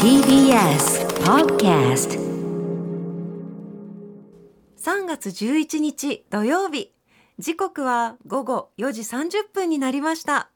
[0.00, 2.16] TBS Podcast
[4.78, 6.92] 3月11日土曜日。
[7.40, 10.48] 時刻は午後4時30分になりました。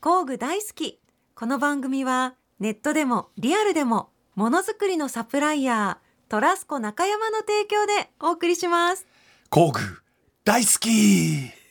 [0.00, 0.98] 工具大好き。
[1.36, 9.06] この番組はネットでもリアルでもものづくりのサプライヤートラスコ中山の提供でお送りします。
[9.50, 9.78] 工具
[10.44, 11.63] 大好き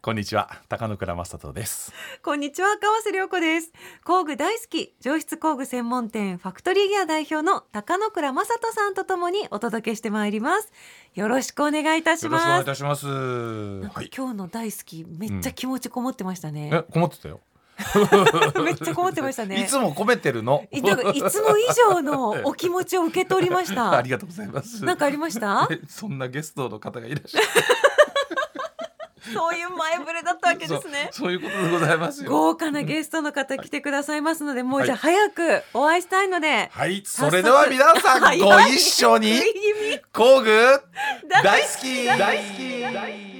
[0.00, 1.92] こんにちは高野倉正人です。
[2.22, 3.72] こんにちは川瀬良子です。
[4.04, 10.72] 工具大好き上質工具専門店ファクトリーギア代表の高野倉正人さんとともにお届けしてまいります。
[11.14, 13.06] よろしくお願いいたしよろしくお願いますいたします。
[14.16, 17.40] 今日の大好きめっちゃ気持ちこもってましたね、えこもってたよ。
[18.64, 19.62] めっちゃこもってましたね。
[19.62, 20.64] いつも込めてるの？
[20.70, 20.82] いつ
[21.42, 24.84] も以上のお気持ちを受け取りまし あたりがとうございます。
[24.84, 25.66] なんかありました？
[25.72, 27.46] えそんなゲストの方がいらっしゃる
[29.32, 31.08] そういう前触れだったわけですね。
[31.12, 32.30] そういうことでございますよ。
[32.30, 37.02] 豪華なゲストの方来てくださいますのでもうはいじゃあ早くお会いしたいので、はい。
[37.04, 39.40] それでは皆さん ご一緒に
[40.12, 40.50] 工具
[41.28, 42.04] 大大好き。
[42.06, 42.42] 大好
[43.34, 43.37] き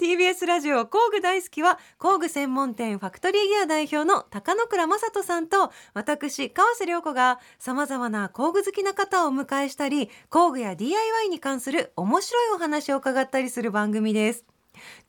[0.00, 14.44] TBS ラジオ工具大好きは工具専門店ファクトリーギア代表の高野倉正人さんと私川瀬良子がさまざまな工具好きな方をお迎えしたり工具や DIY に関する面白いお話を伺ったりする番組です。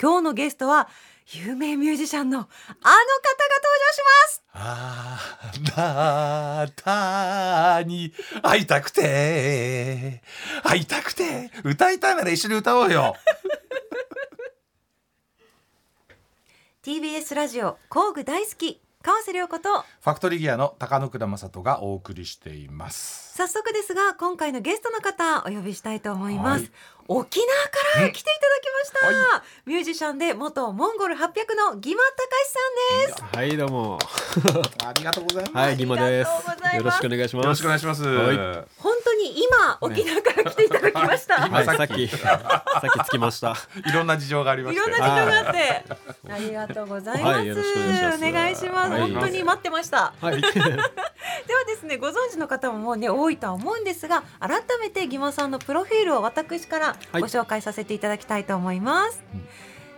[0.02, 0.90] 今日のゲストは
[1.28, 2.58] 有名ミュージシャンのあの方が
[3.62, 4.44] 登場します。
[5.76, 6.68] あな
[7.78, 10.24] たに会いたくて。
[10.64, 11.52] 会いたくて。
[11.64, 13.16] 歌いたいなら一緒に歌おうよ。
[16.90, 19.70] TBS ラジオ工具大好き川瀬良子と。
[19.80, 23.34] ファクトリーギアの高野倉正人がお送りしています。
[23.34, 26.72] 早速ですが今回のゲストの方お呼びしたいと思います、はい。
[27.08, 27.48] 沖縄
[27.98, 31.22] から来ていただきました、うんはミュージシャンで元モンゴル800
[31.72, 33.38] のギマ隆さんです。
[33.38, 34.00] はいどうも。
[34.86, 36.30] ありがとうございます、はいギマです。
[36.30, 36.76] ありがとうございます。
[36.76, 37.46] よろしくお願いします。
[37.46, 38.38] よろしくお願いします、はい。
[38.78, 41.66] 本当に今沖縄から来ていただきました、はい。
[41.66, 42.28] さっきさっきさ
[42.88, 43.56] っき着きました。
[43.86, 44.82] いろんな事情がありまして。
[44.82, 45.86] いろんな事情があって、
[46.34, 50.14] ありがとうございます、はいよろしくお願いします本当に待ってました。
[50.20, 50.42] はい。
[50.42, 50.50] で
[51.56, 57.22] はですねご存知の方ももうね多いとは思うんですが改めてギマさんのプロフィールを私からはい。
[57.22, 59.24] ご紹介させていただきたいと思います、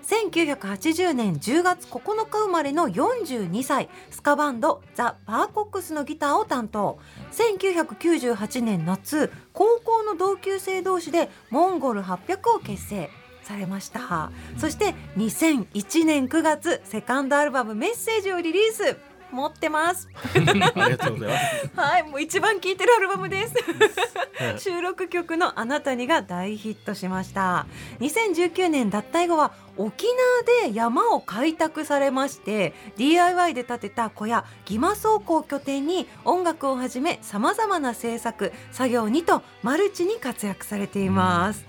[0.03, 6.99] 1980年10月9日生まれの42歳スカバンドザ・パーコックスのギターを担当。
[7.31, 13.09] 1998年夏高校の同級生同士でモンゴル800を結成
[13.51, 14.31] されました。
[14.57, 19.10] そして2001年9月セカンドアルバム「メッセージ」をリリース。
[19.31, 23.53] 持ってます ありがとうございますはい、もう一番聴いてるアルバムです。
[23.53, 27.65] はい収録曲のあなたにが大ヒットしました。
[27.99, 41.65] 2019年脱退後は沖縄で山を開拓されまして、DIY で建てた小屋ギマ倉庫を拠点に音楽をはじめ様々な制作作業にとマルチに活躍されています。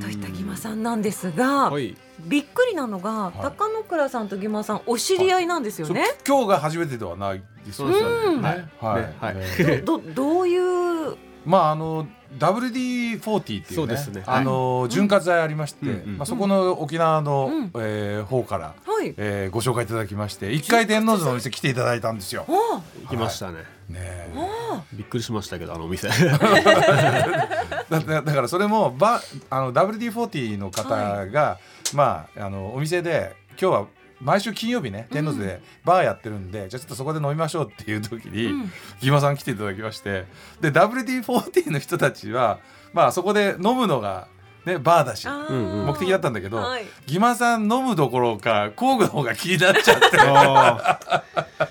[0.00, 1.96] といったギマさんなんですが、はい
[2.26, 3.38] びっくりなのが、い。
[3.42, 6.04] 高野倉さんとギマさんお知り合いなんですよね？
[6.26, 7.98] 今日が初めてではないですよね。
[7.98, 8.42] うん。
[8.42, 9.34] ねはい、ねはい。
[9.36, 11.16] ねどどどういう？
[11.44, 12.06] まああの
[12.38, 14.22] WD40 っていうねそうですね。
[14.26, 17.70] あの潤滑剤ありまして、うんうんまあ、そこの沖縄の、うん。
[17.82, 19.12] えー方から、はい。
[19.16, 22.46] えーご紹介いただきまして一回天王洲のお店来ていただいたんですよ。
[22.48, 23.64] あ行きましたね。
[23.88, 24.32] ねえ。
[24.36, 26.08] あびっくりしましたけどあのお店。
[26.14, 26.14] だ
[28.00, 31.58] だだからそれもばあの WD40 の方が、
[31.96, 33.86] まああのお店で今日は
[34.20, 39.20] 毎週金曜日ね天王洲でバーやってるんで、じゃあちょっとそこで飲みましょうっていう時に、うん。
[39.20, 40.26] さん来ていただきまして。
[40.60, 42.60] で WD40 の人たちは
[42.92, 44.28] まあそこで飲むのが
[44.64, 46.84] ねバーだし目的だったんだけど、はい。
[47.06, 50.18] ギマさん飲むどころか工具の方が気になっちゃって。
[50.20, 51.22] あ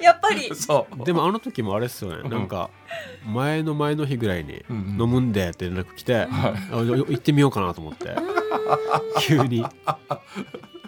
[0.01, 0.53] やっぱり。
[0.55, 0.95] そう。
[0.95, 2.29] ーでもあの時もあれですよね。
[2.29, 2.69] なんか
[3.25, 6.27] 前の前の日ぐらいに飲むんでって連絡来て、
[6.71, 8.15] 行ってみようかなと思って。
[9.19, 9.65] 急に。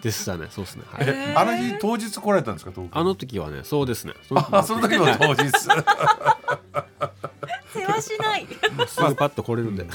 [0.02, 0.48] でしたね。
[0.50, 4.12] そうですね、はい、えあの日当日来られたんですかあの時はねそうですね。
[4.28, 5.50] そのあその時も当日。
[7.74, 8.46] 世話しない。
[8.86, 9.86] すぐパッと来れるんで、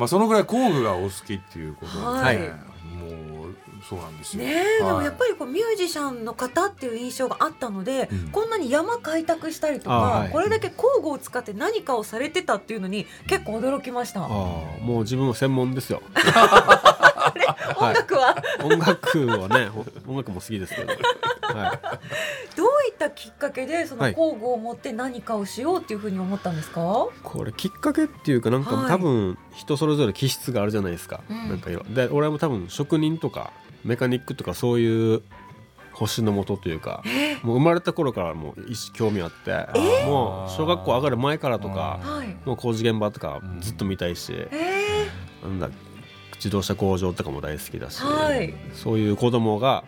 [0.00, 2.38] まあそのぐらい工具がお好きっていうことで、はい。
[2.38, 3.54] もう
[3.86, 4.42] そうなんですよ。
[4.42, 5.04] ねえ、でもはい。
[5.04, 8.28] やっぱりこうミュージシャンの方っていう印象があったので、うん。
[8.28, 14.22] こんなに山開拓したりとか、これだけ工具を使って何かをされてたっていうのに結構驚きました。
[14.22, 16.02] ああもう自分も専門ですよ
[17.76, 18.36] 音楽は。
[18.62, 20.88] 音楽はねほ音楽も好きですけど、
[21.42, 21.80] は
[22.56, 24.14] どういったきっかけでそのはい。
[24.14, 26.80] 工具を持って何かをしようっていうふうに思ったんですか？
[26.80, 28.88] い、これきっかけっていうかなんかはい。
[28.88, 31.48] 多分人それぞれ気質があるじゃないですか、うん。
[31.48, 33.52] なんかいろで俺も多分職人とか
[33.84, 35.22] メカニックとかそういう
[35.92, 37.02] 星の元というか
[37.42, 39.50] もう生まれた頃からもう一興味あって
[40.06, 42.28] もう小学校上がる前からとかはい。
[42.46, 45.08] もう工事現場とかずっと見たいし、え
[45.42, 45.68] なんだ
[46.40, 48.54] 自動車工場とかも大好きだし、はい。
[48.72, 49.84] そういう子供が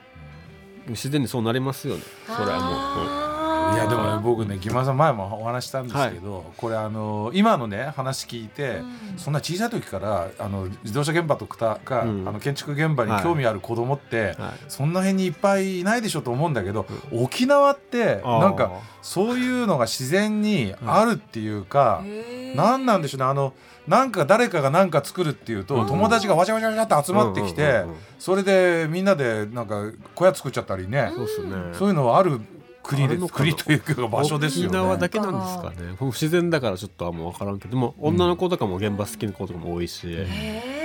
[0.88, 2.02] 自然にそうなりますよね。
[2.26, 3.31] それはもう、
[3.74, 8.80] いやでもね僕ね木村さん前もお話ししたんですけど、これあの今のね話聞いて、
[9.16, 12.28] そんな小さい時からあの自動車現場とかか、うん。
[12.28, 14.52] あの建築現場に興味ある子供って、はい。
[14.68, 18.72] そんな辺にいっぱいいないでしょと思うんだけど、沖縄ってなんか
[19.02, 22.56] そういうのが自然にあるっていうか、へー。
[22.56, 23.52] なんでしょうねあの
[23.86, 25.86] なんか誰かが何か作るっていうと、うん。
[25.86, 27.96] 友達がわちゃわちゃわちゃって集まってきて、うんうんうんうん。
[28.18, 31.52] それでみんなでなんか小屋作っちゃったりね、そうっすね。
[31.72, 32.40] そういうのはある
[32.82, 35.08] 国であるのかな国というか場所ですよ沖縄だね。
[35.08, 35.94] けなんですかね。
[35.98, 40.82] 不自然だからちょっとあんま分からんけどでも女の子とかも現場好きな子とかも多いし、へー。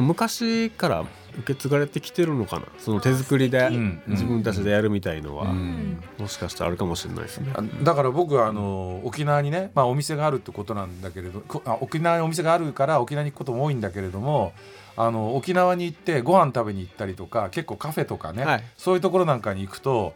[0.00, 1.04] 昔から
[1.38, 2.66] 受け継がれてきてるのかな。
[2.78, 6.02] その手作りでうん自分たちでやるみたいのは、うん。
[6.18, 7.52] もしかしたらあるかもしれないですね。
[7.54, 11.42] あだから僕はあの沖縄にね、まあ、お店があるってことなんだけれど
[11.80, 14.54] 沖縄にお店があるから沖縄に行くことも多いんだけれども
[14.96, 18.64] あの沖縄に行ってご飯食べに行ったりとか結構カフェとかね、はい。
[18.76, 20.14] そういうところなんかに行くと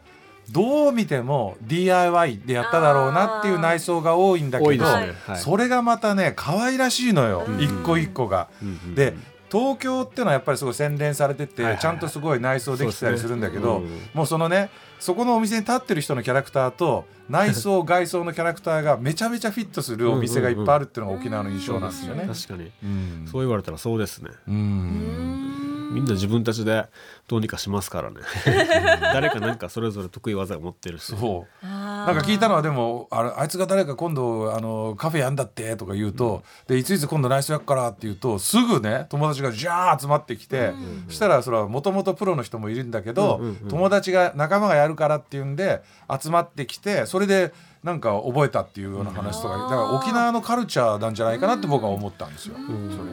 [0.51, 5.13] どう見ても DIY でやっただろうなっていう内装が多いんだけど、ね。
[5.25, 5.37] はい。
[5.37, 7.61] それがまたね可愛らしいのよ、うん。
[7.61, 8.49] 一個一個が。
[8.95, 9.13] で
[9.51, 11.81] 東京っていうのはやっぱりすごい洗練されてて、はいはいはい。
[11.81, 13.83] ちゃんとすごい内装できてたりするんだけど、
[14.13, 14.69] もうそのね。
[15.01, 22.27] そこのお店に立ってる人のキャラクターと内装外装のキャラクターがめちゃめちゃフィットするお店がいっぱいあるっていうのが沖縄の印象なんですよね。
[22.27, 22.71] 確かに。
[22.83, 23.27] うん。
[23.29, 24.29] そう言われたらそうですね。
[24.47, 25.60] うん
[25.93, 26.85] みんな自分たちで
[27.27, 28.17] どうにかしますからね。
[29.13, 31.15] 誰かなんかそれぞれ得意技が持ってるし。
[31.15, 31.65] そう。
[31.65, 40.73] ななんか聞いたのはでもあれあいつが誰か今度あのカフェやんだってとか言うと、でいついつ今度内装やっからって言うとすぐね友達がジャー集まってきて、
[41.07, 43.67] そしたらそれはもともとプロの人もいるんだけど、うんうんうん。
[43.69, 47.53] 友達が仲間がやるからっていうんで集まってきてそれで
[47.83, 52.55] なんか覚えたっていうような話とか、だから沖縄のカルチャーなんじゃないかなって僕は思ったんですよ。
[52.57, 52.91] うん。
[52.91, 53.09] それ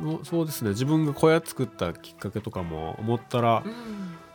[0.00, 0.70] そうそうですね。
[0.70, 3.62] 自分が小屋作ったきっかけとかも思ったら、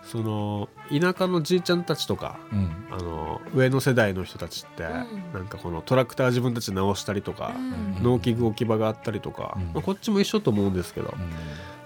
[0.03, 2.71] その田舎のじいちゃんたちとかうん。
[2.91, 7.53] あの上の世代の人たちって、なんかこのトラクター自分たちで直したりとか、
[8.01, 9.63] 農機具置き場があったりとか、うん。
[9.73, 11.13] まあ、こっちも一緒と思うんですけど、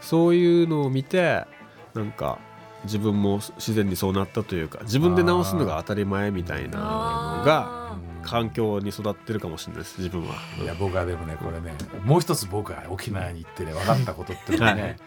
[0.01, 1.45] そういうのを見て
[1.93, 2.39] なんか
[2.83, 10.35] 自分も自然にそうなったというか自分で直すのが当たり前みたいなのが環境に育ってるかもしれないです自分は。
[10.61, 11.73] いや僕はでもねこれね
[12.03, 14.97] もう一つ僕が沖縄に行ってね分かったことっていうのはね、はい。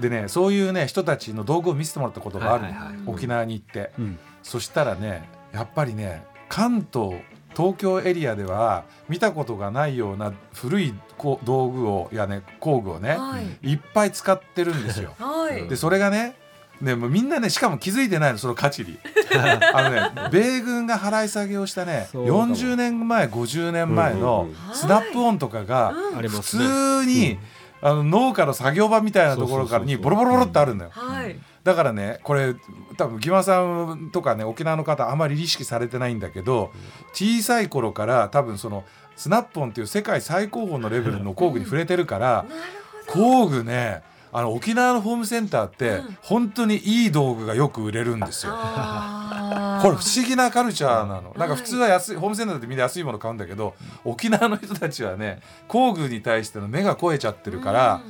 [0.00, 3.02] でねそういうね人たちの道具を見せてもらったことがあるの、はいはいはい。
[3.06, 4.18] 沖縄に行って、うん。
[4.42, 7.14] そしたらねやっぱりね関東
[7.56, 13.72] 東京エリアでは見たことがないような古いこう道具をいやね工具をね、はい。
[13.72, 15.14] いっぱい使ってるんですよ。
[15.18, 15.68] はい。
[15.68, 16.36] でそれがね
[16.80, 18.98] ねもうみんなねしかも気づいてないのその価値に。
[19.74, 22.46] あのね米軍が払い下げをしたねそうかも。
[22.54, 26.64] 40年前50年前うんのスナップオンとかがあり普ますね。
[26.64, 27.38] 通に、
[27.82, 30.90] あの農家の作業場みたいなところからにボロボロボロってあるんだよ。
[30.94, 31.36] はい。
[31.64, 32.54] だからねこれ
[32.98, 36.72] 多分木村さんとかね沖縄の方あまり意識されてないんだけど
[37.14, 38.84] 小さい頃から多分その
[39.16, 42.44] スナップオンっていう世界最高峰のレベルの工具に触れてるから
[43.08, 44.02] 工具ね
[44.36, 48.52] あの沖縄のホームセンターって本当にいい道具がよく売れるんですよ。
[49.80, 51.32] これ不思議なカルチャーなの。
[51.38, 53.74] なんか普通は安いホームセンターでみんな安いもの買うんだけど
[54.04, 58.00] 沖縄の人たちはね工具に対しての目が肥えちゃってるから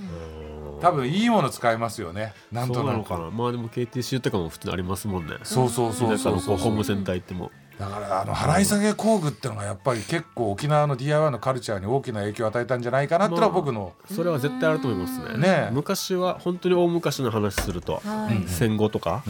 [0.80, 2.32] 多分いいもの使いますよね。
[2.50, 2.84] なんとなく。
[2.84, 3.30] そうなのかな。
[3.30, 5.36] まあでも KTC とかも普通にありますもんね。
[5.42, 7.50] そうそうそうそうそうホームセンター行っても。
[7.78, 15.38] だからあの払い下げ工具ってのがやっぱり結構沖縄の DIY のカルチャーに大きな影響を与えたんじゃないかなってのは僕の、それは絶対あると思いますね。
[15.38, 15.70] ねえ。
[15.72, 18.36] 昔は本当に大昔の話すると、はい。
[18.36, 19.24] うん戦後とか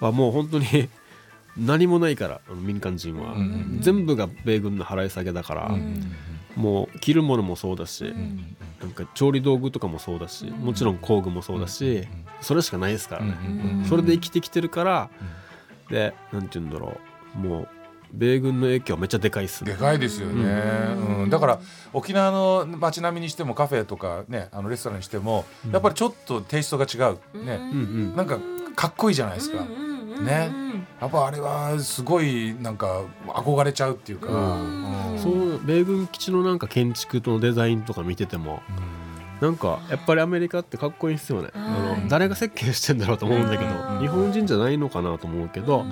[0.00, 0.88] はもう本当に
[1.56, 6.12] 何もないから民間人は、うんうん全部が米軍の払い下げだから、うん
[6.56, 12.08] もう着るものもそうだし、んなんか調理道具とかもそうだし、もちろん工具もそうだし、
[12.40, 15.10] それしかないですからね、うんそれで生きてきてるから、
[15.90, 17.16] でなんて言うんだろう。
[17.36, 17.68] もう
[18.12, 19.72] 米軍の影響はめっちゃでかいっすね。
[19.72, 20.44] でかいですよね、
[21.22, 21.30] うん。
[21.30, 21.60] だから
[21.92, 27.54] 沖縄の街並みにしてもカフェとかねあのレストランにしても、やっぱりちょっとテイストが違う、ね。
[27.54, 27.74] うんう
[28.12, 28.38] んなんか
[28.74, 35.18] かっこいいじゃないですか、ねうんやっぱあれはすごいなんか憧れちゃうっていうか、うん。
[35.18, 38.62] そう米軍基地のなんか建築のデザインとか見てても、
[39.40, 42.00] なんかやっぱりアメリカってかっこいいっすよね、あはい。
[42.02, 44.00] の誰が設計してんだろうと思うんだけど、うん。
[44.00, 45.84] 日本人じゃないのかなと思うけど、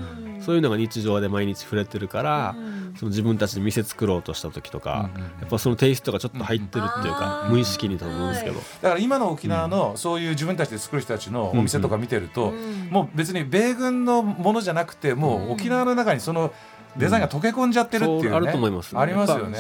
[0.45, 2.55] そういうのが日常で毎日触れてるから、
[2.99, 5.41] その自分たちで店作ろうとした時とか、うんうんうん。
[5.41, 8.65] やっぱそのテイストがちょっと入ってるっていうか、うん無意識にと思うんですけど、はい。
[8.83, 16.53] だから今の沖縄のそういう自分たちで作る人たちのお店とか見てると、うんもう別に米軍のものじゃなくてもう沖縄の中にその
[16.97, 19.59] デザインが溶け込んじゃってるっていうね、そうあると思います、ありますよね。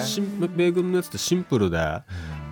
[0.56, 1.78] 米軍のやつってシンプルで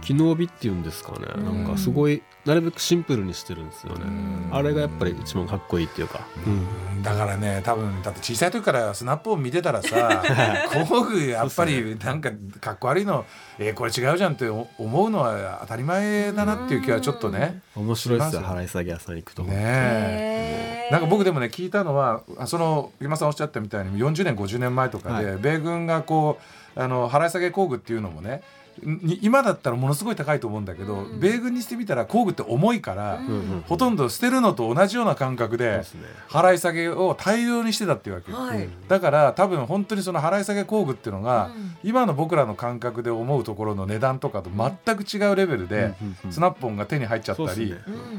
[0.03, 1.45] 機能美っていうんですかね、うん。
[1.65, 4.49] なんかすごいなるべくシンプルにしてるんですよね、うん。
[4.53, 7.03] あれがやっぱり一番かっこいいっていうか、うん。
[7.03, 10.23] だからね多分だって小さい時からスナップを見てたらさ
[10.89, 12.31] 工具やっぱりなんか
[12.61, 13.25] かっこ悪いの
[13.59, 26.39] えーこれ違うじゃんって思うのは当たり前だなっていう気はちょっとね面白いですよ払い下げ屋さん行くと、ねなんか僕でもね聞いたのはあその今さんおっしゃったみたいに40年50年前とかで、は米軍がこ
[26.77, 28.62] うあの払い下げ工具っていうのもねに
[29.21, 31.21] 今だったらものすごい高いと思うんだけど、うん。
[31.21, 33.65] 米軍にしてみたら工具って重いから、うん。
[33.67, 35.83] ほとんど捨てるのと同じような感覚で
[36.29, 38.33] 払い下げを大量にしてたっていうわけ。
[38.33, 38.69] よ、はい。
[38.89, 41.77] だから多分本当にその払い下げ工具っていうのが、うん。
[41.85, 45.95] 今の僕らの感覚で思うところの値段とかと全く違うレベルで、
[46.31, 47.75] スナッポンが手に入っちゃったり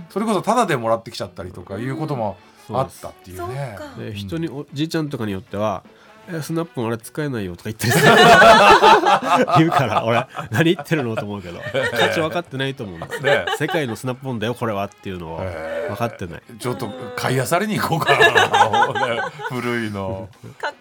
[0.09, 2.37] それこそタダでもらってきちゃったりとかいうことも
[2.69, 3.75] あったっていうね。
[3.77, 3.93] か。
[3.97, 5.83] で人におじいちゃんとかによっては
[6.29, 8.05] 「えスナップもあれ使えないよ」とか言ったりする。
[9.57, 11.59] 言うから俺何言ってるのと思うけど。
[11.91, 13.23] 価値分かってないと思うんです。
[13.23, 13.45] ね。
[13.57, 16.41] 世界のスナップポンだよこれはっていうのをへー分かってない。
[16.59, 19.07] ちょっと買いあさりに行こうかな。
[19.07, 20.29] ね 古いの。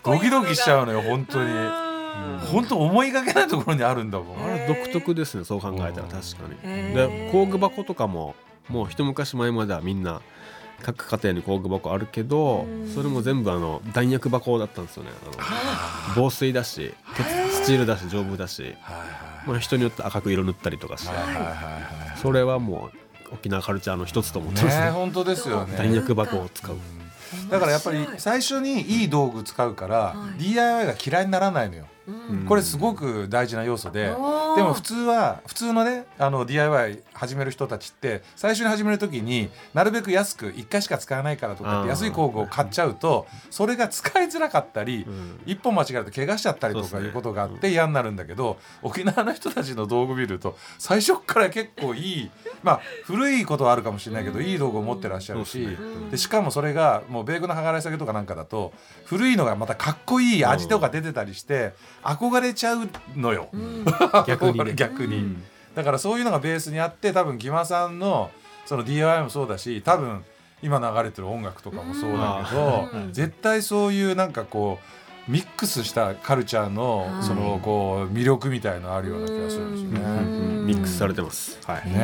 [0.04, 1.50] ドキドキしちゃうのよ本当に。
[2.52, 4.44] 本当思いがけないところにあるんだもん。
[4.44, 6.20] あれ独特ですねそう考えたら確か
[6.64, 6.94] に。
[6.94, 8.34] で工具箱とかも
[8.68, 10.20] もう一昔前まではみんな
[10.82, 12.88] 各家庭に工具箱あるけどうん。
[12.92, 15.10] それも全部あの弾薬箱だったんですよね。
[15.22, 18.72] あの防水だし鉄スチールだし丈夫だし、はい
[19.46, 21.14] まあ、人によって赤く色塗ったりとかして。
[22.20, 22.90] それはも
[23.30, 24.84] う沖縄カルチャーの一つと思ってはいますね。
[24.86, 25.76] ね本当ですよね。
[25.76, 26.76] 弾薬箱を使う。
[27.50, 30.42] だからやっぱり最初にいい道具使うからはい。
[30.42, 31.84] DIY が嫌いにならないのよ。
[31.84, 31.91] うん
[32.49, 34.12] これすごく大事な要素でで
[34.62, 45.40] も普通は普通のねあの DIY 始める人たちって最初に始める時になるべく安く1回しか使わないからとかって安い工具を買っちゃうとそれが使いづらかったりうん。
[45.47, 52.30] 一本間違えると怪我しちゃったりとかいうことがあって嫌になるんだけど沖縄の人たちの道具見ると最初から結構いい
[52.62, 55.66] まあ古いことはあるかもしれないけどいい道具を持ってらっしゃるし
[56.11, 58.73] でしかもそれがもう米軍の計らい下げとかなんかだと
[59.04, 63.49] 古いのがまたかっこいい味とか出てたりして憧れちゃうのよ。
[63.52, 63.85] うん。
[64.26, 64.75] 逆にね。
[64.76, 65.45] 逆に、うん。
[65.75, 68.31] だからそういうのがベースにあって多分ギマさんの
[68.64, 70.25] その DIY もそうだし多分
[70.62, 73.12] 今流れてる音楽とかもそうだけど、うん。
[73.12, 77.22] 絶対そういうなんかこうミックスしたカルチャーのはい。
[77.22, 80.00] そのこう魅力みたいのあるような気がするんですようんね。
[80.00, 80.66] うん。
[80.66, 81.58] ミックスされてます。
[81.66, 81.88] はい。
[81.88, 81.94] ね。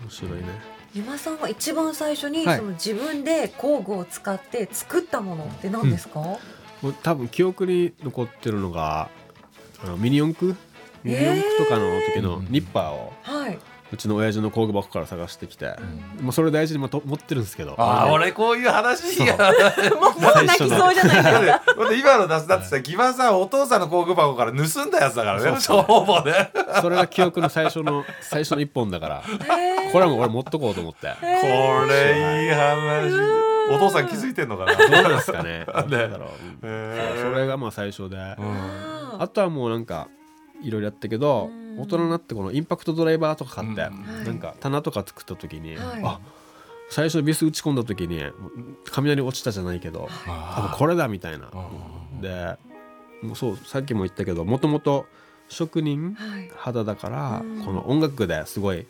[0.00, 0.32] 面白い。
[0.32, 0.74] ねー。
[0.94, 2.58] ゆまさんは一番最初にはい。
[2.58, 6.20] その自分で工具を使って作ったものって何ですか？
[6.20, 6.38] も
[6.84, 9.08] う多分記憶に残ってるのが
[9.82, 10.54] あのミニ四駆？
[11.02, 13.58] ミニ四駆とかの時のニッパーをはい。
[13.94, 15.76] うちの親父の工具箱から探してきて、
[16.20, 17.74] もうそれ大事にまと持ってるんですけど。
[17.78, 19.36] ああの俺こういう話や。
[19.36, 20.20] もう。
[20.20, 21.22] もう泣きそうじゃないですか。
[21.22, 25.58] だって今の出すだってさギマさんお父さんの工具箱から盗んだやつだからね。
[25.60, 26.50] ほぼね。
[26.82, 29.22] それが記憶の最初の最初の一本だから。
[29.22, 29.92] へー。
[29.92, 31.08] これはもう俺持っとこうと思って。
[31.20, 31.26] こ
[31.88, 33.44] れいい話。
[33.70, 34.74] お父さん気づいてんのかな？
[34.74, 35.64] どうなんですかね。
[35.72, 36.28] なんだろう、
[36.60, 38.22] そうそれがまあ最初で、うん。
[38.22, 40.08] ああとはもうなんか
[40.62, 41.80] いろいろやったけどうん。
[41.80, 44.24] 大人になってこのインパクトドライバーとか買って、うん。
[44.24, 46.02] なんか棚とか作った時に、はい。
[46.04, 46.20] あ
[46.90, 48.22] 最初ビス打ち込んだ時に
[48.90, 50.08] 雷落ちたじゃないけど
[50.54, 51.50] 多分これだみたいな。
[52.20, 52.56] で
[53.22, 55.06] もうそうさっきも言ったけどもともと
[55.48, 56.50] 職人はい。
[56.54, 57.64] 肌だからうん。
[57.64, 58.86] この音楽ですごい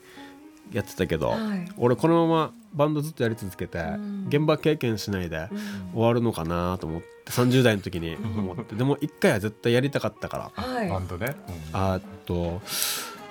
[0.73, 1.68] やってたけど、はい。
[1.76, 4.26] 俺このままバンドずっとやり続けてん。
[4.28, 5.92] 現場経験しないでうん。
[5.92, 8.75] 終わるのかなと思って30代の時に思って。
[8.75, 10.62] でも一回は絶対やりたかったから。
[10.62, 10.88] はい。
[10.88, 11.35] バンドね。
[11.73, 12.61] あと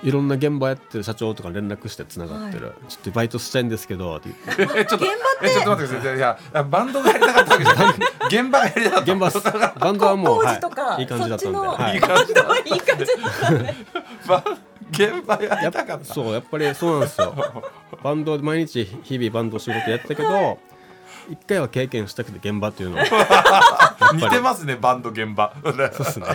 [0.04, 4.80] いろんな現場やってる社長とか連絡してつながってる、ちょっとバイトしたいんですけどって言って。
[4.80, 6.16] えちょっと現場えちょっと待ってください。
[6.16, 7.94] いやバンドがやりたかったわけじゃない。
[8.28, 9.12] 現場がやりたかった。
[9.12, 10.52] 現場バンドはもう、は
[10.98, 12.00] い、いい感じだったんで、はいいい。
[12.00, 13.76] 感じだいい感じだったね。
[14.28, 14.44] バ
[14.90, 16.04] 現場ややったりかった。
[16.04, 17.34] そうやっぱりそうなんですよ。
[18.02, 20.58] バンド毎日日々バンド仕事やったけど
[21.30, 23.00] 一回は経験したくて現場っていうのを
[24.14, 25.54] 似てますねバンド現場。
[25.62, 26.26] そうですね。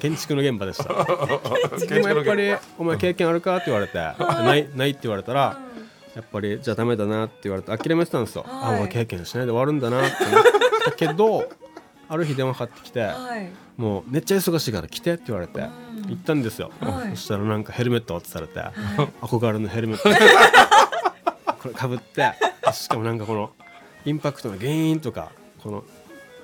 [0.00, 0.88] 建築の現場でした。
[1.78, 5.58] で建もやっぱり築「お前経験あるか?」って言われて「ないない」って言われたら
[6.14, 8.76] やっぱりじゃあダメだなって言われて諦めてたんですよ、はい。
[8.76, 10.42] あ俺経験しないで終わるんだなって思っ
[10.84, 11.48] たけど
[12.08, 13.50] ある日電話かかってきて、はい。
[13.76, 15.60] もうめっちゃ忙しいから来てって言われて
[16.08, 17.10] 行ったんですよ、はい。
[17.10, 18.60] そしたらなんかヘルメット渡されて、
[19.20, 20.08] 憧れのヘルメット。
[21.62, 22.32] これかぶって
[22.72, 23.50] しかもなんかこの
[24.04, 25.30] インパクトの原因とか
[25.62, 25.84] この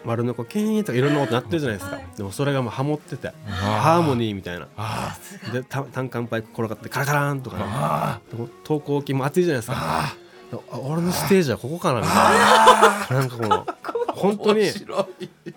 [0.02, 4.66] 丸のこキーンとかいろんな音鳴ってるじゃないですか、でもそれがもうハモっててハーモニーみたいな。
[4.76, 5.18] あ
[5.52, 7.64] でた単管パイプ転がってカラカラーンとかね。
[8.64, 9.76] 投光器も熱いじゃないですか。
[9.78, 10.16] あ
[10.72, 13.20] 俺のステージはここかなみたいな。
[13.20, 13.66] なんかこの
[14.14, 14.64] 本当に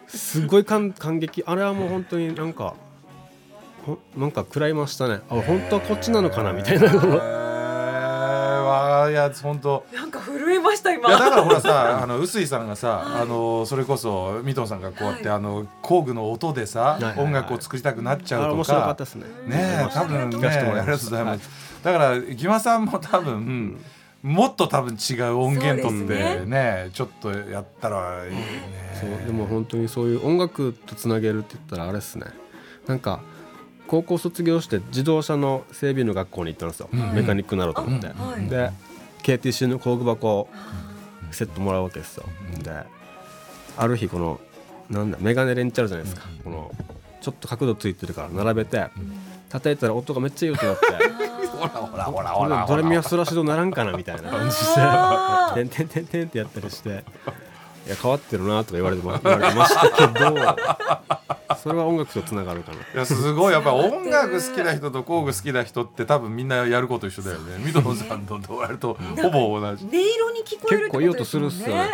[0.07, 1.41] すごい感感激。
[1.45, 2.75] あれはもう本当になんかほ
[4.17, 5.19] なんか食らいましたね。
[5.29, 6.85] あ本当はこっちなのかなみたいな。
[6.85, 7.43] えー。
[8.63, 9.85] わあいや本当。
[9.93, 11.09] なんか震えました今。
[11.09, 15.37] いやだからほらさ あの臼井さんがさ、あのそれこそミトンさんがこうやって、はい。
[15.37, 19.25] あの工具の音でさ、いはい音楽を作りたくなっちゃうとあれ面白かかったですね。
[19.47, 20.85] ねえ多分ね聞かせてもらいます。
[20.85, 21.49] ありがとうございます、
[21.83, 23.77] だからギマさんも多分、
[24.23, 26.89] もっと多分違う音源取ってそうね。
[26.93, 28.43] ちょっとやったらいいね。
[28.99, 32.27] そうでも本当にそういう音楽とつなげるって言ったらあれですね。
[32.87, 33.19] なんか
[33.87, 37.13] 高校卒業して自動車の整備の学校に行ったんですよ、うん。
[37.13, 38.27] メカニックになろうと思って、うん。
[38.27, 38.47] はい。
[38.47, 38.71] で
[39.23, 40.49] KTC の工具箱
[41.31, 42.25] セットもらうわけですよ、
[42.61, 42.71] で
[43.77, 44.39] ある日この
[44.89, 46.71] なんだメガネレンチャーあるじゃないですか、この
[47.21, 48.87] ちょっと角度ついてるから並べて、
[49.49, 50.85] 叩いたら音がめっちゃいい音になって。
[51.63, 54.29] ほらほらほらドレミファソラシドならんかなみたいな。
[54.29, 56.89] 感じあで「てんてんてんてん」ってやったりして
[57.87, 60.35] 「いや変わってるな」とか言われてま言われてましたけど
[61.63, 62.77] それは音楽とつながるかな。
[62.77, 63.53] いやすごい。
[63.53, 67.57] やっぱ音楽好きな人と工具好きな人って多分みんなやること一緒だよね。
[67.63, 69.85] ミトンさんとやるとほぼ同じ。
[69.85, 71.89] 音色に聞こえるってこと結構いい音ですもんするっすよね。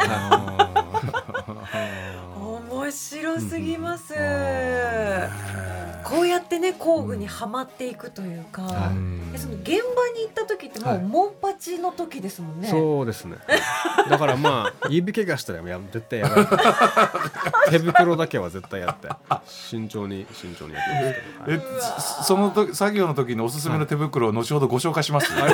[2.72, 4.16] 面白すぎます
[6.10, 9.32] こうやってね工具にはまっていくというか、うん。
[9.32, 9.78] でその現場に
[10.24, 10.98] 行った時ってもはい。
[10.98, 13.38] うモンパチの時ですもんね、そうですね。
[14.10, 16.48] だからまあ指怪我したらや絶対やらない。
[17.72, 19.10] 手袋だけは絶対やって。
[19.46, 21.78] 慎重に慎重にやってますけど、はい。
[21.78, 25.54] えそその時作業の時におすすめの手袋を後ほどご紹介します、はい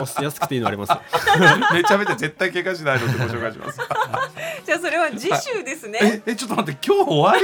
[0.00, 0.92] おす安くていいのあります。
[1.72, 3.80] めちゃめちゃ絶対怪我しないのでご紹介します。
[4.64, 7.36] じゃあそれは次週ですね、ええちょっと待って今日終わ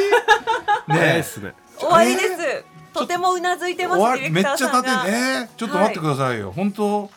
[0.87, 0.95] り？
[0.95, 4.93] ね早いっすね終わりです、とてもうなずいてます終わディレクりめっちゃターさんが。
[4.93, 7.03] 立てえー、ちょっと待ってくださいよ、本当。
[7.03, 7.09] は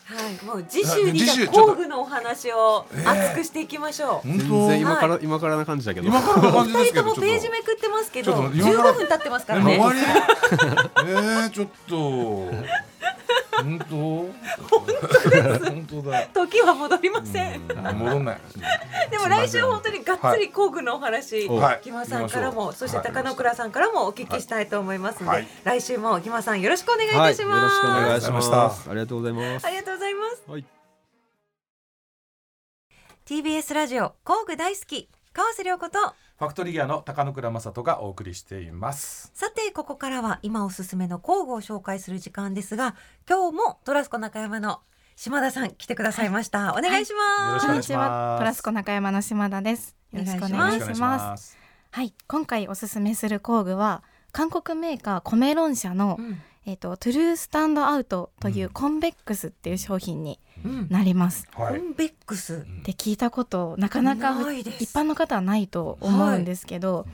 [0.42, 6.08] い、もう次週に次じゃ工具のお話を熱くしていきましょう、本全当然今から、は今からな感じだけど。
[6.08, 7.22] 今からの感じです二人ともけどちょっと。
[7.22, 8.94] ページめくってますけどちょっと今から。
[8.94, 9.78] 15分経ってますからね。
[9.78, 10.00] 終わり。
[10.00, 12.52] えー、ちょっと
[13.64, 13.96] 本当？
[15.60, 16.28] 本当だ。
[16.34, 17.98] 時は戻りません、うん。
[17.98, 18.42] 戻んない。
[19.12, 21.82] でも来週本当にがっつり工具のお話、はい。
[21.84, 25.48] 木間さんからも、はいそして高野倉さんからもお聞きしたいと思いますので、はい。
[25.64, 28.90] 来週も木間さんよろしくお願いいはい、たします、よろしくお願いしありがとうございまますす。
[28.90, 29.66] ありがとうございます。
[29.66, 30.44] ありがとうございます。
[30.52, 30.66] はい。
[33.26, 35.10] TBS ラジオ工具大好き。
[35.34, 36.00] 川瀬良子と
[36.38, 42.96] ファクトリーギアの高野倉正人がお送りしていますさてここからは今おすすめの工具を紹介する時間ですが
[43.28, 44.82] 今日もトラスコ中山の
[45.16, 48.36] 島田さん来てくださいました、お願いします、よろしくお願いしますこんにちは。
[48.38, 49.96] トラスコ中山の島田です。
[50.14, 51.54] よろしくお願いします。
[51.54, 51.58] す
[51.90, 60.88] はい、今回おすすめする工具は韓国メーカーコメロン社の、うんえっ、とトゥルースタンドアウトというコンベックスっていう商品にうん。
[60.90, 61.48] なります。
[61.56, 61.80] はい。
[61.80, 62.66] コンベックス？
[62.84, 67.06] で聞いたことなかなか一般の方はないと思うんですけど、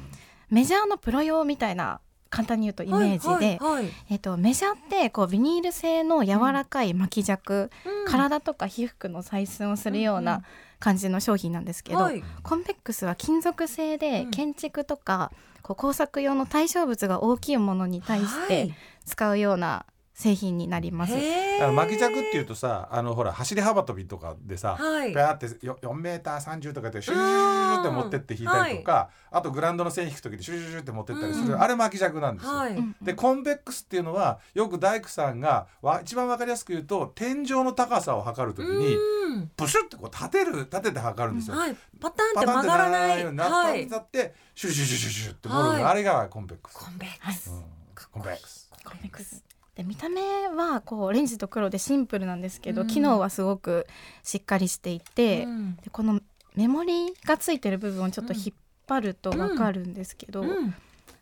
[0.50, 3.92] メジャーのプロ用みたいな簡単に言うとイメージで、はいはいはい。
[4.10, 8.12] えっとメジャーってこうビニール製の柔らかい巻き尺、うん。
[8.12, 10.26] 体とか皮膚の採寸をするよううんうん。
[10.26, 10.44] な
[10.80, 12.24] 感じの商品なんですけど、はい。
[12.42, 14.32] コンベックスは金属製でうん。
[14.32, 18.74] 建築とか、こう工作用の対象物が大きいものに対して
[19.06, 21.14] 使うような製品になります。
[21.62, 25.14] あの巻き尺っていうとさあのほら走り幅跳びとかでさ、はい。
[25.14, 31.62] ペアってよ4メーター30とかでシューシュって持ってって引いたりとか、あとグラウンドの線引く時でシューシューシューって持ってったりする、うん。
[31.62, 32.54] あれ巻き尺なんですよ。
[32.54, 39.52] はい、うんでコンベックスっていうのはよく大工さんがわ一番わかりやすく言うと天井の高さを測るときにうん。
[39.58, 41.58] プシュってこう立てる立てて測るんですよ。
[41.58, 43.50] はい、パターンってパターンって曲がらなならないいようになっ
[43.90, 45.82] たってシュシュシュシュシュってボールはい。
[45.82, 46.78] があれがコンベックス。
[46.78, 47.64] コンベッはいクス、うん。
[48.12, 48.63] コンベックス。
[48.84, 49.44] コンベックス。
[49.76, 52.88] で見た目はこうオレンジと黒でシンプルなんですけど、うん。
[52.88, 53.88] 機能はすごく
[54.24, 55.76] しっかりしていて、うん。
[55.78, 56.22] でこの
[56.56, 60.76] メモリがついてる部分をちょっと引っ張るとわかるんですけど、うん。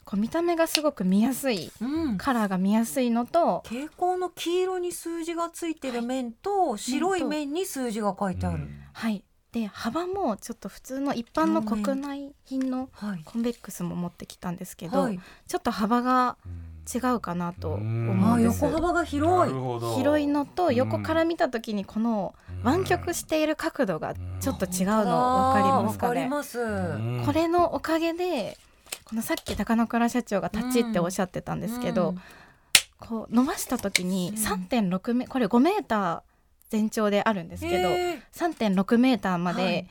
[0.04, 2.18] こう見た目がすごく見やすいうん。
[2.18, 9.24] カラーが見やすいのと蛍光の黄色に数字がついてる面と白い面に数字が書いてある、はい。
[9.54, 13.22] で幅もちょっと普通の一般の国内品のはい。
[13.24, 18.10] コンベックスも持ってきたんですけど、はい、ちょっと幅がうん違うかなとうん。
[18.10, 18.64] あ思うんです。
[18.64, 19.54] 横幅がな広い
[19.96, 20.76] 広いのとうん。
[20.76, 26.10] 横から見た時にこの湾曲している角度がちょっと違うの分かりますかね？
[26.10, 27.24] わかります、うん。
[27.26, 28.58] これのおかげで
[29.06, 32.22] このさっき高野倉社長が立ちっておっしゃってたんですけど、うん。
[33.00, 34.36] こう伸ばした時にうん。
[34.36, 36.22] 3.6メこれ5メーター
[36.70, 38.20] 全長であるんですけど、へー。
[38.34, 39.64] 3.6メーターまはい。
[39.64, 39.88] で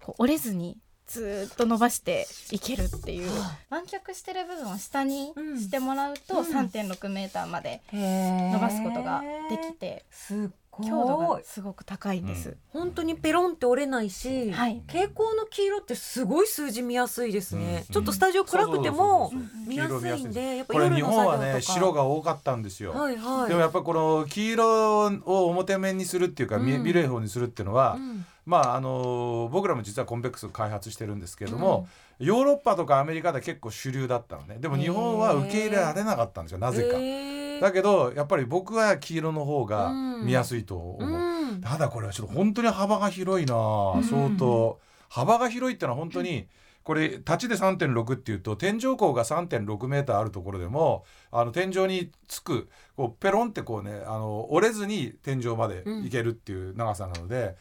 [0.00, 0.78] こう折れずに
[1.12, 3.30] ずっと伸ばしていけるっていう。
[3.68, 6.46] 湾曲してる部分を下にしてもらうとうん。
[6.46, 10.06] 3.6メーターまで伸伸ばすことができて。
[10.10, 12.56] すっごい強度がすごく高いんです。
[12.70, 14.82] 本当にペロンって折れないし、はい。
[14.86, 17.92] 蛍光の黄色ってすごい数字見やすいですね、うん。
[17.92, 19.30] ちょっとスタジオ暗くても
[19.66, 23.48] 見やすいんでやっぱこれ日夜の作業とか本はね白が多かったんですよ、はいはい。
[23.48, 26.82] でもやっぱこの黄色を表面にするっていうか、見うん。
[26.82, 28.24] 見れる方にするっていうのは、うん。
[28.46, 31.86] まああの僕らも実はコンベックスを開発してるんですけども、
[32.18, 34.56] ヨーロッパとかアメリカで結構主流だったのね。
[34.58, 37.31] でも日本は受け入れられなかったんですよなぜか、えー
[37.62, 40.26] だけどやっぱり僕は黄色の方がうん。
[40.26, 41.60] 見やすいと思う、うん。
[41.60, 43.54] ただこれはちょっと本当に幅が広いな。
[44.02, 46.48] 相当幅が広いってのは本当に
[46.82, 57.56] これ立ちで3.6っていうと天井高が3.6メーターあるところでもあの天井につくこうペロンってこうねあの折れずに天井までいけるっていう長さなので、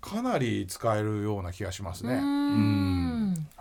[0.00, 2.14] かなり使えるような気がしますね。
[2.14, 3.11] ううんん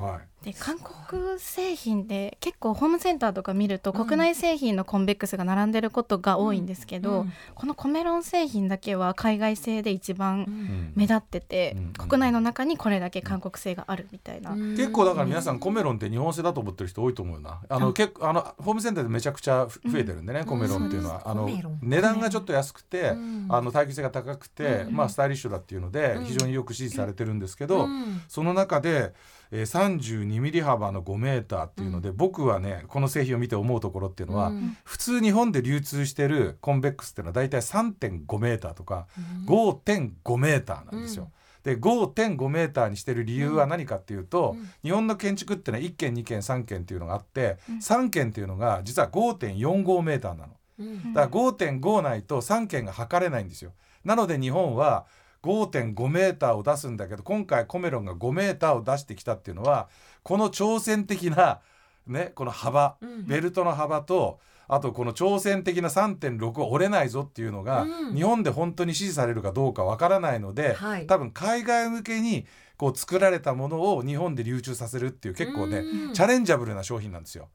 [0.02, 0.22] はい。
[0.46, 7.34] で韓国製品で結構ホームセンターとか見ると国内製品のコンベックスが並んでることが多いんですけど、うん。
[7.54, 10.94] このコメロン製品だけは海外製で一う番ん。
[10.96, 11.94] 目立ってて、うん。
[11.94, 17.62] 国内の中にこれだけ韓国製があるみたいな、結構だから皆さんコメロンって日本製だと思ってる人多いと思うな。
[17.70, 21.48] あの結構あのホームセンターでめちゃくちゃふ増えてるんでね、コメロンっていうのは、あの
[21.84, 23.46] 値段がちょっと安くて、うん。
[23.50, 24.96] あの耐久性が高くて、うん。
[24.96, 26.26] まあスタイリッシュだっていうのでうん。
[26.26, 28.22] 非常によく支持されてるんですけど、うん。
[28.28, 29.14] その中で、
[29.52, 34.78] えー、32ミリ幅の5メーターっていうので、僕はねこの製品を見て思うところっていうのは、うん。
[34.84, 39.08] 普通日本で流通してるコンベックスっていうのは大体3.5メーターとか
[39.46, 41.32] 5.5メーターなんですよ。
[41.64, 44.70] で5.5メーターにしてる理由は何かっていうと、うん。
[44.84, 47.78] 日本の建築ってのは1軒2軒3軒っていうのがあって、うん。
[47.78, 50.54] 3軒っていうのが実は5.45メーターなの。
[50.80, 51.14] うん。
[51.14, 53.74] だから5.5ないと3軒が測れないんですよ。
[54.04, 55.06] なので日本は
[55.44, 59.90] 5.5メーターを出すんだけど今回コメロンが5メーターを出してきたっていうのは
[60.24, 61.60] この挑戦的な
[62.08, 63.26] ねこの幅うん。
[63.26, 68.16] ベルトの幅とあとこの挑戦的な3.6折れないぞっていうのが、うん。
[68.16, 71.08] 日本で本当に支持されるかどうかわからないので、はい。
[71.08, 72.46] 多分海外向けに
[72.82, 77.48] こう作られたものを日本で流通させるっていう結構ね、うんチャレンジャブルな商品なんですよ。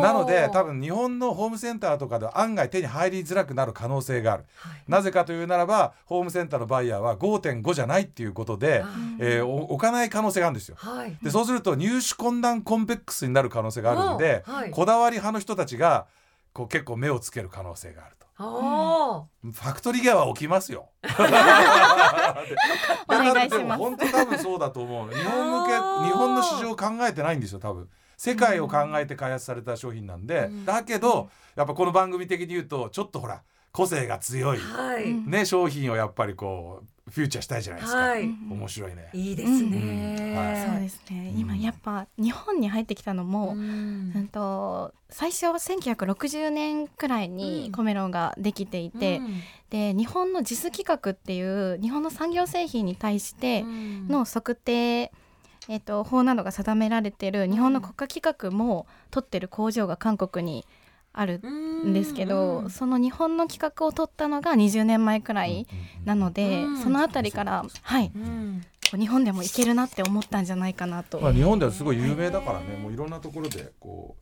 [0.00, 4.44] なので多分日本のホームセンターとかでは案外手に入りづらくなる可能性がある。
[4.56, 8.82] はいなぜかというならばホームセンターのバイヤーは5.5じゃないっていうことで、
[9.20, 10.76] えーお置かない可能性があるんですよ。
[10.78, 16.06] はいでそうすると入手困難コンベックスになる可能性があるんで、こだわり派の人たちが
[16.54, 18.25] こう結構目をつける可能性があると。
[18.38, 20.90] あファクトリーギアは起きますよ。
[21.02, 21.08] お
[23.12, 23.48] 願いします。
[23.48, 25.06] でも本当多分そうだと思う。
[25.06, 25.12] の。
[25.12, 25.72] 日本向け
[26.08, 27.88] 日本の市場を考えてないんですよ多分。
[28.18, 30.64] 世界を考えて開発された商品なんで、うん。
[30.66, 37.98] だけどやっぱこの番組的に言うとちょっとほら個性が強い、ーはい、うんね商品をやっぱりこうフューチャーしたいじゃないですか。
[38.02, 39.08] はい、面白いね。
[39.12, 39.76] いいですね、
[40.34, 40.38] うん。
[40.38, 40.64] はい。
[40.64, 41.40] そうですね、うん。
[41.40, 49.22] 今やっぱ日本に入ってきたのも、ううんんと最初1960年くらいにコメロンができていて、
[49.70, 54.08] で日本の JIS 規格っていう日本の産業製品に対してうん。
[54.08, 55.12] の測定、
[55.68, 60.66] えっと法などが定められてる日本の国家規格も取ってる工場が韓国に
[61.18, 65.66] あるんですけど、うんその日本の規格を取ったのが20年前くらい
[66.04, 66.82] なので、うん。
[66.82, 68.12] そのあたりから、はい、
[68.92, 71.18] 日本でもいけるなって思ったんじゃないかなと。
[71.20, 74.14] まあ日本ではすごい有名だからね、もういろんなところでこ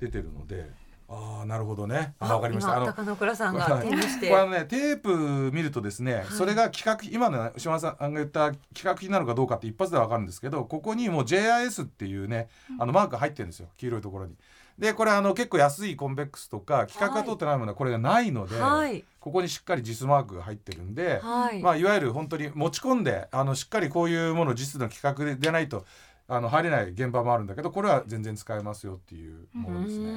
[0.00, 0.70] う出てるので、
[1.08, 2.14] ああなるほどね。
[2.18, 2.76] あわかりました。
[2.76, 4.28] あの今高野倉さんがして。
[4.28, 6.32] これはねテープ見るとですね、い。
[6.32, 13.68] それが企画今の島田さんが言った企画品なのかどうかって一発でわかるんですけどここにもう JIS っていうねあのマークが入ってるんですよ。
[13.76, 14.34] 黄色いところに。
[14.80, 19.04] でこれあの結構安いコンベックスとか企画が通ってないものはこれがないので、はい。
[19.20, 25.84] ここにしっかり JIS マークが入ってるんで、はい、まあ、いわゆる本当に持ち込んであのしっかりこういうものを実の企画ででないと
[26.26, 30.12] あの入れない現場もあるんだけどこれは全然使えますよっていうものですね。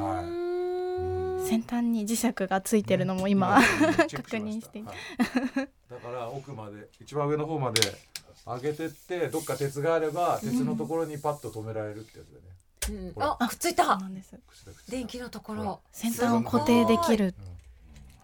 [0.00, 0.22] は
[1.44, 1.46] い。
[1.46, 3.60] 先端に磁石がついてるのも今、
[4.08, 4.96] チェック確認してはい。
[5.90, 7.82] だから奥まで一番上の方まで
[8.46, 12.40] 上げてってどっか鉄があれば鉄のところにパッと止められるってやつでね。
[12.46, 12.67] うん
[13.16, 14.00] あくっついた。
[14.88, 15.80] 電気のところ。
[15.92, 17.34] 先端を固定できる。
[17.40, 17.57] うん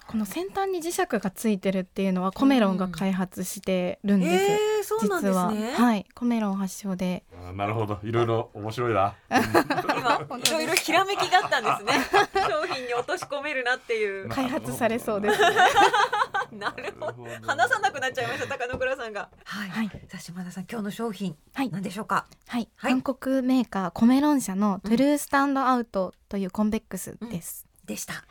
[0.06, 5.96] この先端に磁石がついてるっていうのはコメロンが開発してるんです、えー、そうなん実は、ですね、は。
[5.96, 6.06] い。
[6.14, 7.24] コメロン発祥で。
[7.42, 7.98] あなるほど。
[8.02, 9.14] いろいろ面白いな。
[9.30, 10.50] 今い。
[10.50, 12.04] ろいろひらめきがあったんですね。
[12.48, 14.28] 商品に落とし込めるなっていう。
[14.28, 15.40] 開発されそうです
[16.52, 17.24] なるほど。
[17.42, 19.28] 話さなくなっちゃいました高野倉さんが。
[19.44, 19.88] はい、はい。
[19.88, 21.70] さあ島田さん今日の商品はい。
[21.70, 22.26] 何でしょうか？
[22.46, 22.92] はい、はい。
[22.92, 28.24] 韓国メーカーコメロン社のトゥルースタンドアウトというコンベックスです、でした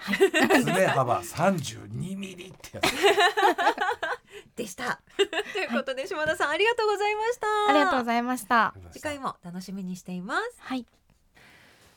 [0.63, 2.91] 爪幅32ミリってやつ。
[4.55, 4.99] でした。
[5.53, 7.47] ということで島田さんありがとうございました。
[7.69, 10.57] ありがとうございました次回も楽しみにしています。
[10.59, 10.85] はい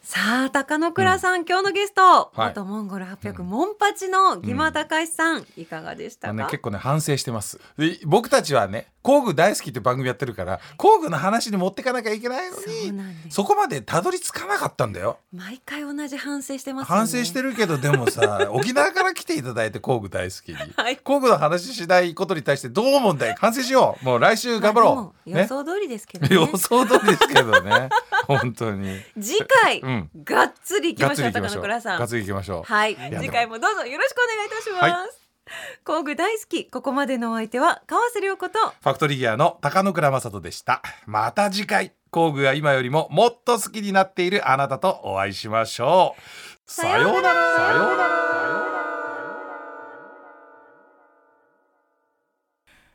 [0.07, 2.49] さあ高野倉さん、今日のゲスト、はい。
[2.51, 7.59] 元モンゴル800、モンパチの義間隆さん、いかがでしたか、ね、結構ね反省してます。
[7.77, 13.35] で僕たちはね工具大好きって番組やってるから工具の話に持ってかなきゃいけないのそうになんです。
[13.35, 15.19] そこまでたどり着かなかったんだよ。
[15.33, 16.99] 毎回同じ反省してますよね。
[16.99, 20.99] 反省してるけどでもさ 沖縄から来ていただいて工具大好きに、はい。
[20.99, 24.05] 工具の話しないことに対してどう思うんだよ反省しよう。
[24.05, 26.35] もう来週頑張ろう、まあでも予想通りですけどね。
[26.37, 27.89] 予想通りですけどね。
[28.29, 29.01] 本当に。
[29.21, 31.57] 次回、うんがっつりいきガッましょう高ツリいきましょう。
[31.57, 31.99] 野倉さん。
[31.99, 32.63] ガッツリいきましょう。
[32.63, 32.93] はい。
[32.93, 35.09] や次回もどうぞよろしくお願いいたします、は
[35.85, 40.83] 工具大好きここまでのお相手は川瀬良子とファクトリーギアの高野倉正人でした。
[41.07, 41.93] また次回。
[42.11, 46.71] 工具が今よりももっと好きになっているあなたとお会いしましょう。
[46.71, 47.57] さようなら。
[47.57, 48.27] さようなら。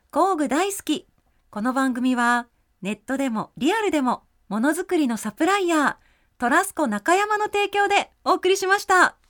[0.09, 1.07] 工具大好き。
[1.51, 2.47] この番組は
[2.81, 5.95] ネットでもリアルでもものづくりのサプライヤー
[6.41, 9.20] トラスコ中山の提供でお送りしました。